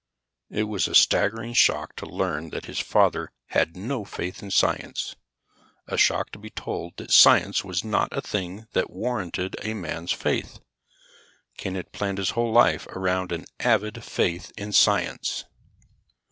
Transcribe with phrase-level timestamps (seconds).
[0.49, 5.15] It was a staggering shock to learn that his father had no faith in science;
[5.85, 10.11] a shock to be told that science was not a thing that warranted a man's
[10.11, 10.57] faith.
[11.55, 15.45] Ken had planned his whole life around an avid faith in science.